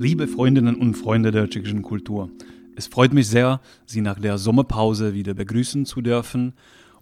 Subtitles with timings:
[0.00, 2.30] Liebe Freundinnen und Freunde der tschechischen Kultur,
[2.76, 6.52] es freut mich sehr, Sie nach der Sommerpause wieder begrüßen zu dürfen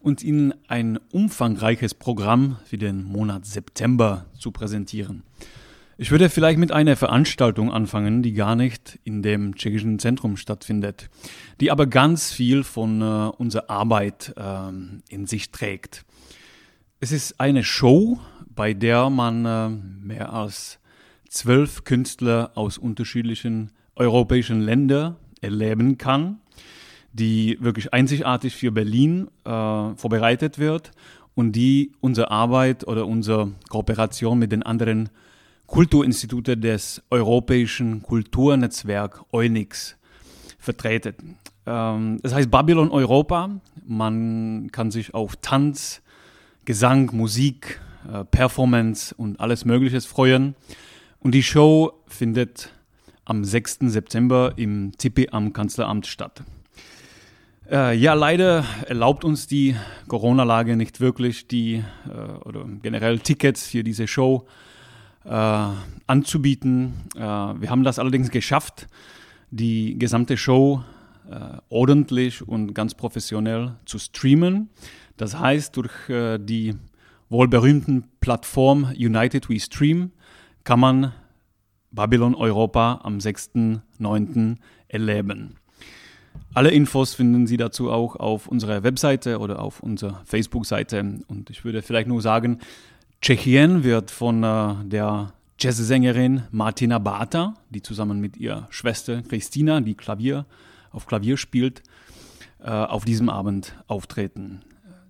[0.00, 5.24] und Ihnen ein umfangreiches Programm für den Monat September zu präsentieren.
[5.98, 11.10] Ich würde vielleicht mit einer Veranstaltung anfangen, die gar nicht in dem tschechischen Zentrum stattfindet,
[11.60, 13.04] die aber ganz viel von äh,
[13.36, 14.70] unserer Arbeit äh,
[15.10, 16.06] in sich trägt.
[17.00, 20.78] Es ist eine Show, bei der man äh, mehr als
[21.28, 26.40] zwölf Künstler aus unterschiedlichen europäischen Ländern erleben kann,
[27.12, 30.90] die wirklich einzigartig für Berlin äh, vorbereitet wird
[31.34, 35.08] und die unsere Arbeit oder unsere Kooperation mit den anderen
[35.66, 39.96] Kulturinstituten des Europäischen Kulturnetzwerk EUNIX
[40.58, 41.38] vertreten.
[41.66, 43.50] Ähm, das heißt Babylon Europa.
[43.86, 46.02] Man kann sich auf Tanz,
[46.64, 47.80] Gesang, Musik,
[48.12, 50.54] äh, Performance und alles Mögliche freuen.
[51.18, 52.70] Und die Show findet
[53.24, 53.78] am 6.
[53.86, 56.42] September im Tipi am Kanzleramt statt.
[57.70, 59.74] Äh, ja, leider erlaubt uns die
[60.06, 64.46] Corona-Lage nicht wirklich, die äh, oder generell Tickets für diese Show
[65.24, 65.68] äh,
[66.06, 66.94] anzubieten.
[67.16, 68.86] Äh, wir haben das allerdings geschafft,
[69.50, 70.84] die gesamte Show
[71.28, 74.68] äh, ordentlich und ganz professionell zu streamen.
[75.16, 76.74] Das heißt, durch äh, die
[77.28, 80.12] wohl berühmten Plattform United We Stream
[80.66, 81.12] kann man
[81.92, 84.56] Babylon Europa am 6.9.
[84.88, 85.56] erleben.
[86.54, 91.20] Alle Infos finden Sie dazu auch auf unserer Webseite oder auf unserer Facebook-Seite.
[91.28, 92.58] Und ich würde vielleicht nur sagen,
[93.22, 99.94] Tschechien wird von äh, der Jazzsängerin Martina Bata, die zusammen mit ihrer Schwester Christina, die
[99.94, 100.46] Klavier
[100.90, 101.84] auf Klavier spielt,
[102.58, 104.62] äh, auf diesem Abend auftreten.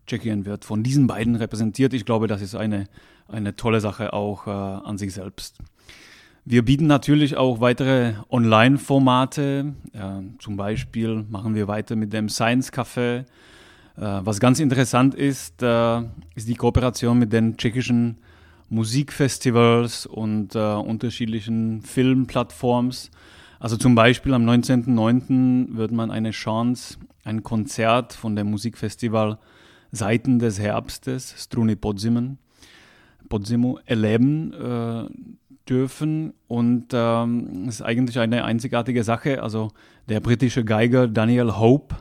[0.07, 1.95] Tschechien wird von diesen beiden repräsentiert.
[1.95, 2.89] Ich glaube, das ist eine,
[3.29, 5.59] eine tolle Sache auch äh, an sich selbst.
[6.45, 9.75] Wir bieten natürlich auch weitere Online-Formate.
[9.93, 13.19] Äh, zum Beispiel machen wir weiter mit dem Science Café.
[13.19, 13.25] Äh,
[13.97, 16.03] was ganz interessant ist, äh,
[16.35, 18.19] ist die Kooperation mit den tschechischen
[18.69, 23.11] Musikfestivals und äh, unterschiedlichen Filmplattforms.
[23.59, 25.77] Also zum Beispiel am 19.09.
[25.77, 29.39] wird man eine Chance, ein Konzert von dem Musikfestival
[29.93, 32.39] Seiten des Herbstes, Struni Podzimen,
[33.29, 35.05] Podzimu, erleben äh,
[35.69, 36.35] dürfen.
[36.47, 39.43] Und ähm, ist eigentlich eine einzigartige Sache.
[39.43, 39.73] Also
[40.09, 41.97] der britische Geiger Daniel Hope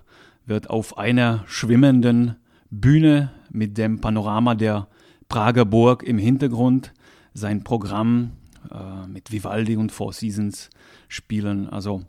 [0.46, 2.36] wird auf einer schwimmenden
[2.70, 4.88] Bühne mit dem Panorama der
[5.28, 6.94] Prager Burg im Hintergrund
[7.34, 8.32] sein Programm
[8.72, 10.70] äh, mit Vivaldi und Four Seasons
[11.08, 11.70] spielen.
[11.70, 12.04] Also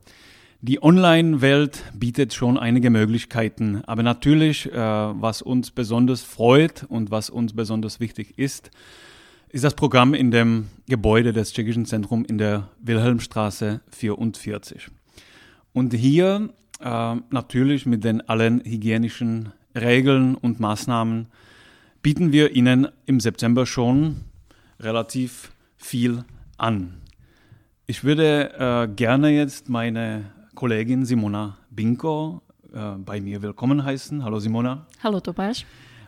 [0.66, 7.30] die Online-Welt bietet schon einige Möglichkeiten, aber natürlich, äh, was uns besonders freut und was
[7.30, 8.72] uns besonders wichtig ist,
[9.48, 14.88] ist das Programm in dem Gebäude des Tschechischen Zentrums in der Wilhelmstraße 44.
[15.72, 16.50] Und hier
[16.80, 21.28] äh, natürlich mit den allen hygienischen Regeln und Maßnahmen
[22.02, 24.16] bieten wir Ihnen im September schon
[24.80, 26.24] relativ viel
[26.58, 27.02] an.
[27.86, 30.24] Ich würde äh, gerne jetzt meine
[30.56, 32.40] Kollegin Simona Binko
[32.72, 34.24] äh, bei mir willkommen heißen.
[34.24, 34.86] Hallo Simona.
[35.02, 35.64] Hallo Tobias.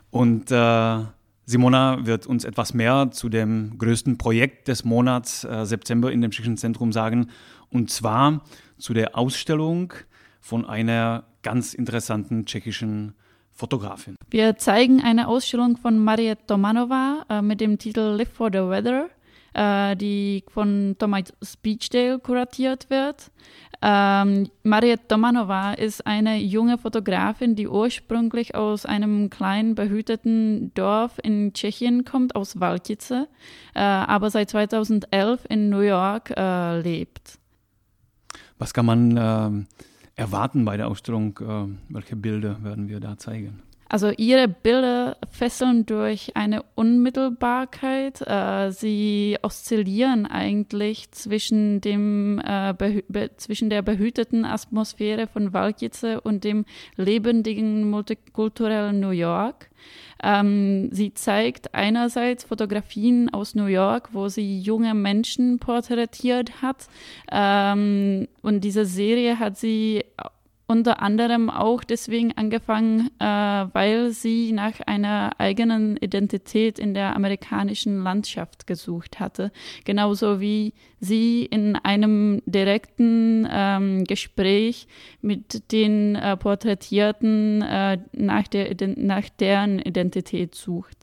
[0.09, 0.99] Und äh,
[1.45, 6.31] Simona wird uns etwas mehr zu dem größten Projekt des Monats äh, September in dem
[6.31, 7.29] Tschechischen Zentrum sagen,
[7.69, 8.41] und zwar
[8.79, 9.93] zu der Ausstellung
[10.41, 13.13] von einer ganz interessanten tschechischen
[13.51, 14.15] Fotografin.
[14.31, 19.09] Wir zeigen eine Ausstellung von Mariette Tomanova äh, mit dem Titel Live for the Weather,
[19.53, 23.31] äh, die von Thomas Beachdale kuratiert wird.
[23.81, 31.53] Ähm, Mariette Domanova ist eine junge Fotografin, die ursprünglich aus einem kleinen behüteten Dorf in
[31.53, 33.25] Tschechien kommt, aus Waltice, äh,
[33.75, 37.39] aber seit 2011 in New York äh, lebt.
[38.57, 41.39] Was kann man äh, erwarten bei der Ausstellung?
[41.39, 43.61] Äh, welche Bilder werden wir da zeigen?
[43.91, 48.21] Also ihre Bilder fesseln durch eine Unmittelbarkeit.
[48.21, 52.75] Äh, sie oszillieren eigentlich zwischen, dem, äh,
[53.37, 56.65] zwischen der behüteten Atmosphäre von Walkice und dem
[56.97, 59.71] lebendigen multikulturellen New York.
[60.21, 66.87] Ähm, sie zeigt einerseits Fotografien aus New York, wo sie junge Menschen porträtiert hat.
[67.31, 70.03] Ähm, und diese Serie hat sie
[70.69, 78.03] unter anderem auch deswegen angefangen, äh, weil sie nach einer eigenen Identität in der amerikanischen
[78.03, 79.51] Landschaft gesucht hatte.
[79.83, 84.87] Genauso wie sie in einem direkten ähm, Gespräch
[85.21, 90.97] mit den äh, Porträtierten äh, nach, der, nach deren Identität sucht.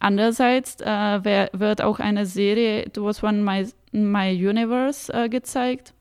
[0.00, 5.94] Andererseits äh, wird auch eine Serie It Was One My, My Universe äh, gezeigt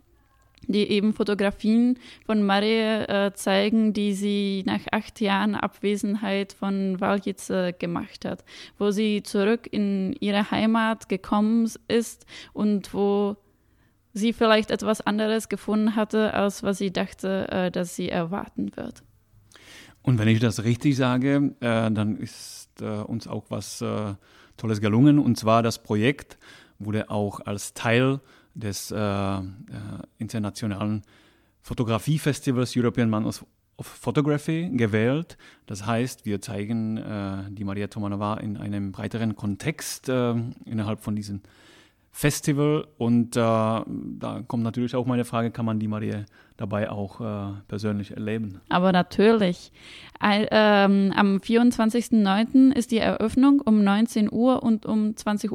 [0.68, 7.74] die eben Fotografien von Marie äh, zeigen, die sie nach acht Jahren Abwesenheit von Waljice
[7.78, 8.44] gemacht hat,
[8.78, 13.38] wo sie zurück in ihre Heimat gekommen ist und wo
[14.14, 19.04] sie vielleicht etwas anderes gefunden hatte, als was sie dachte, äh, dass sie erwarten wird.
[20.02, 24.14] Und wenn ich das richtig sage, äh, dann ist äh, uns auch was äh,
[24.56, 25.20] Tolles gelungen.
[25.20, 26.38] Und zwar das Projekt
[26.80, 28.20] wurde auch als Teil
[28.56, 29.42] des äh, äh,
[30.18, 31.04] internationalen
[31.62, 33.46] Fotografiefestivals European Man of,
[33.80, 35.38] Photography gewählt.
[35.66, 40.34] Das heißt, wir zeigen äh, die Maria Tomanova in einem breiteren Kontext äh,
[40.66, 41.42] innerhalb von diesem
[42.12, 42.88] Festival.
[42.98, 46.24] Und äh, da kommt natürlich auch meine Frage, kann man die Maria
[46.56, 48.62] dabei auch äh, persönlich erleben?
[48.70, 49.74] Aber natürlich.
[50.22, 52.72] ähm, am 24.09.
[52.72, 55.52] ist die Eröffnung um 19 Uhr und um 20.30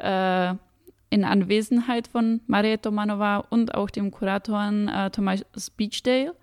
[0.00, 0.04] Uhr.
[0.04, 0.54] Äh,
[1.10, 5.44] in Anwesenheit von Maria Tomanova und auch dem Kurator äh, Thomas
[5.76, 6.34] Beachdale.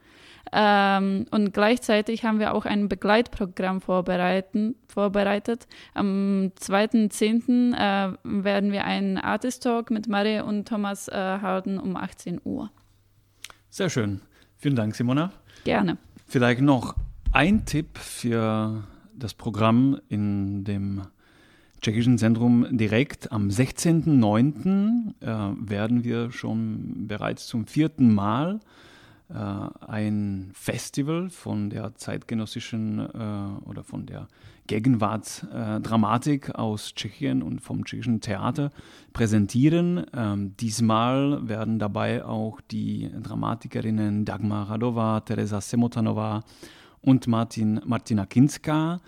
[0.52, 5.68] Ähm, und gleichzeitig haben wir auch ein Begleitprogramm vorbereitet.
[5.94, 7.74] Am 2.10.
[7.74, 12.70] Äh, werden wir einen Artist Talk mit Maria und Thomas äh, halten um 18 Uhr.
[13.70, 14.22] Sehr schön.
[14.58, 15.32] Vielen Dank, Simona.
[15.64, 15.98] Gerne.
[16.28, 16.96] Vielleicht noch
[17.32, 21.04] ein Tipp für das Programm in dem
[21.82, 23.32] Tschechischen Zentrum direkt.
[23.32, 25.14] Am 16.09.
[25.22, 28.60] Äh, werden wir schon bereits zum vierten Mal
[29.30, 34.28] äh, ein Festival von der zeitgenössischen äh, oder von der
[34.66, 38.72] Gegenwartsdramatik aus Tschechien und vom tschechischen Theater
[39.14, 40.06] präsentieren.
[40.14, 46.44] Ähm, diesmal werden dabei auch die Dramatikerinnen Dagmar Radova, Teresa Semotanova
[47.02, 49.00] und Martin, Martina Kinska äh,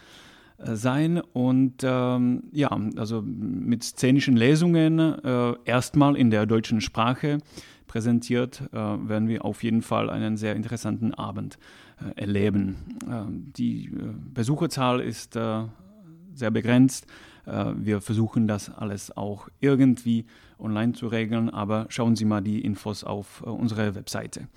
[0.63, 7.39] sein und ähm, ja, also mit szenischen Lesungen äh, erstmal in der deutschen Sprache
[7.87, 11.57] präsentiert, äh, werden wir auf jeden Fall einen sehr interessanten Abend
[11.99, 12.75] äh, erleben.
[13.09, 15.63] Ähm, die äh, Besucherzahl ist äh,
[16.33, 17.05] sehr begrenzt.
[17.75, 20.25] wir versuchen das alles auch irgendwie
[20.59, 24.47] online zu regeln, aber schauen Sie mal die Infos auf unserer Webseite.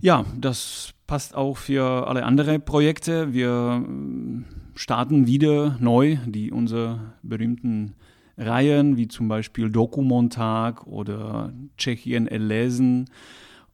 [0.00, 3.32] Ja, das passt auch für alle anderen Projekte.
[3.32, 7.94] Wir äh, starten wieder neu die unsere berühmten
[8.36, 13.06] Reihen, wie zum Beispiel Dokumontag oder Tschechien erlesen.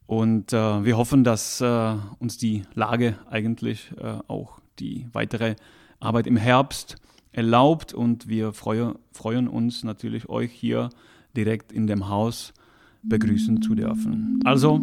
[0.07, 5.57] Und äh, wir hoffen, dass äh, uns die Lage eigentlich äh, auch die weitere
[6.01, 6.97] Arbeit im Herbst
[7.33, 7.93] erlaubt.
[7.93, 10.91] Und wir freue, freuen uns natürlich, euch hier
[11.37, 12.55] direkt in dem Haus
[13.03, 14.41] begrüßen zu dürfen.
[14.45, 14.81] Also,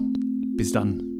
[0.56, 1.15] bis dann.